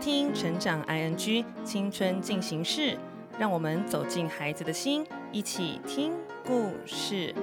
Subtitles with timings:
[0.00, 2.80] 听《成长 ING 青春进行式》，
[3.38, 7.34] 让我们走进孩子的心，一起听故事。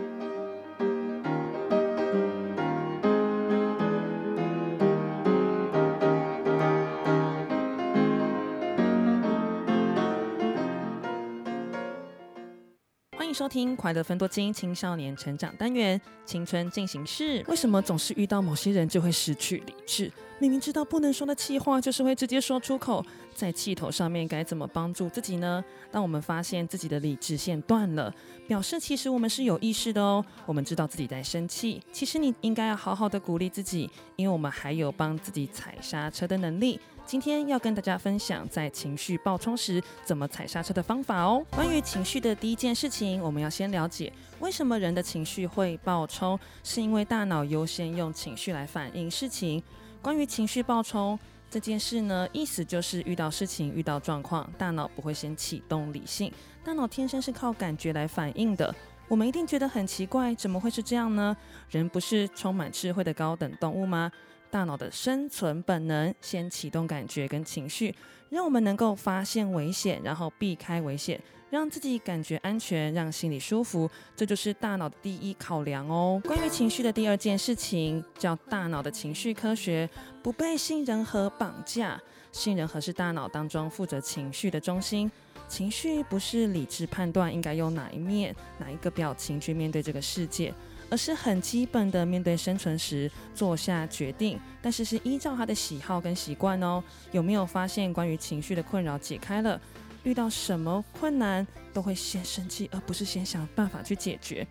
[13.18, 17.44] 欢迎收听《快乐分多金青少年成长单元青春进行式》。
[17.50, 20.12] 为什么总是遇到某些人就会失去理智？
[20.38, 23.04] 明明知道不能说的气话，就是会直接说出口。
[23.34, 25.66] 在气头上面该怎么帮助自己呢？
[25.92, 28.14] 当我们发现自己的理智线断了，
[28.48, 30.24] 表示其实我们是有意识的哦。
[30.46, 36.80] 我们知道自己在生气，其实你应该要好好的鼓励自己，因为我们还有帮自己踩刹车的能力。
[37.08, 41.42] 今天要跟大家分享在情绪爆冲时怎么踩刹车的方法哦。
[41.52, 44.12] 关于情绪的第一件事情，我们要先了解
[44.42, 49.64] 为什么人的情绪会爆冲，是因为大脑优先用情绪来反映事情。
[50.02, 51.18] 关于情绪爆冲
[51.50, 56.30] 这件事呢，意思就是遇到事情、遇到状况，大脑不会先启动理性，
[56.62, 58.76] 大脑天生是靠感觉来反应的。
[59.08, 61.38] 我们一定觉得很奇怪，怎么会是这样呢？
[61.70, 64.12] 人不是充满智慧的高等动物吗？
[64.50, 67.94] 大脑的生存本能先启动感觉跟情绪，
[68.30, 76.22] 让我们能够发现危险，然后避开危险，让自己感觉安全，让心里舒服，这就是大脑的第一考量哦。
[76.26, 79.90] 关于情绪的第二件事情叫大脑的情绪科学，
[80.22, 82.02] 不被杏仁核绑架。
[82.32, 85.10] 杏仁核是大脑当中负责情绪的中心，
[85.48, 90.54] 情绪不是理智判断应该用哪一面、哪一个表情去面对这个世界。
[90.90, 96.84] 而是很基本的，面对生存时做下决定，但是是依照他的喜好跟习惯哦。
[97.12, 99.60] 有没有发现关于情绪的困扰解开了？
[100.04, 104.48] 遇到什么困难都会先生气，而不是先想办法去解决。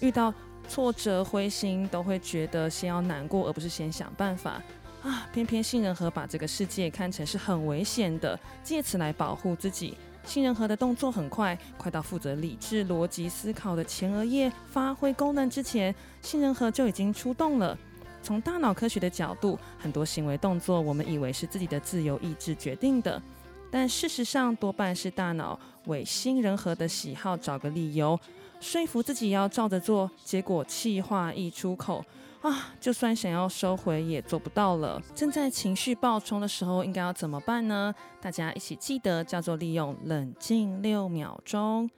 [0.00, 0.32] 遇到
[0.68, 4.62] 挫折灰心都会觉得先要难过，而不是先想办法
[5.02, 5.28] 啊。
[5.32, 9.98] 偏偏杏仁核把这个世界看成是很危险的，借此来保护自己。
[10.26, 17.78] 杏仁核的动作很快，快到负责理智逻辑思考的前额叶发挥功能之前，杏仁核就已经出动了。
[18.22, 23.22] 从大脑科学的角度，很多行为动作我们以为是自己的自由意志决定的，
[23.70, 28.18] 但事实上多半是大脑为杏仁核的喜好找个理由，
[28.58, 32.04] 说服自己要照着做，结果气话一出口。
[32.42, 35.02] 啊，就算想要收回也做不到了。
[35.14, 37.92] 正在情绪爆冲的时候，应该要怎么办呢？
[38.20, 41.90] 大家一起记得，叫做利用冷静六秒钟。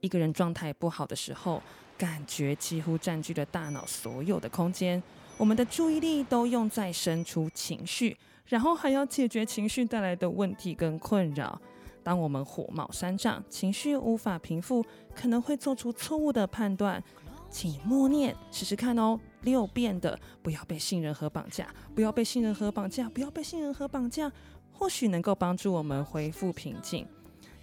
[0.00, 1.60] 一个人状态不好的时候，
[1.98, 5.02] 感觉几乎占据了大脑所有的空间，
[5.38, 11.60] 我们的注意力都用在生出情绪，然后还要解决情绪带来的问题跟困扰。
[12.04, 17.02] 当我们火冒三丈，情绪无法平复，可能会做出错误的判断。
[17.50, 24.30] 请默念试试看哦，六遍的，不要被杏仁核绑架，不要被杏仁核绑架，不要被杏仁核绑架，
[24.72, 27.06] 或许能够帮助我们恢复平静。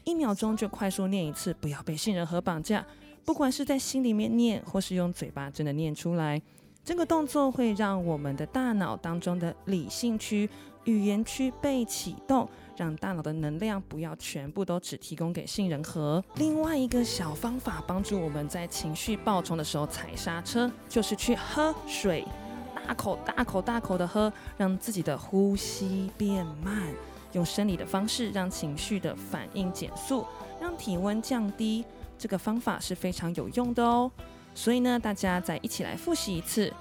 [0.03, 2.85] 一秒钟就快速念一次，不要被杏仁核绑架。
[3.25, 6.41] 不管是在心里面念，或是用嘴巴真的念出来，
[6.83, 10.49] 这个动作会让我们的大脑当中的理性区、
[10.85, 12.49] 语言区被启动。
[12.75, 16.23] 让大脑的能量不要全部都只提供给杏仁核。
[16.37, 22.25] 另外一个小方法，帮助我们在情绪爆冲的时候踩刹车，就是去喝水，
[22.73, 26.81] 大口大口大口的喝，让自己的呼吸变慢，
[27.33, 30.25] 用生理的方式让情绪的反应减速，
[30.59, 31.85] 让体温降低。
[32.17, 34.11] 这个方法是非常有用的哦。
[34.55, 36.73] 所以呢，大家再一起来复习一次，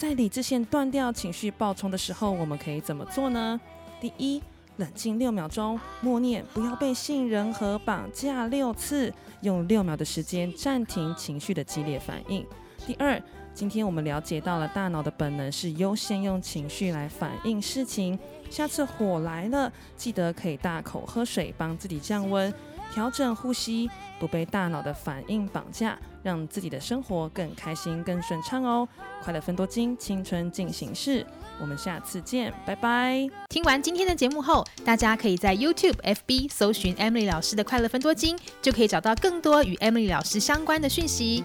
[0.00, 3.60] 在理智线断掉、情绪爆冲的时候，我们可以怎么做呢？
[4.00, 4.42] 第一。
[4.78, 9.12] 冷静六秒钟，默念不要被信任和绑架六次，
[9.42, 12.46] 用六秒的时间暂停情绪的激烈反应。
[12.86, 13.22] 第二，
[13.52, 18.18] 今天我们了解到了大脑的本能是优先用情绪来反应事情。
[18.50, 22.52] 下次火来了，记得可以大口喝水，帮自己降温。
[22.92, 23.88] 调整呼吸，
[24.18, 28.88] 不被大脑的反应绑架，让自己的生活更开心、更顺畅哦！
[29.22, 31.24] 快乐分多金，青春进行式，
[31.60, 33.28] 我们下次见，拜拜！
[33.48, 41.44] 听完今天的节目后，大家可以在 YouTube、FB 搜寻 Emily 老师的快乐分多金，就可以找到更多与 Emily 老师相关的讯息。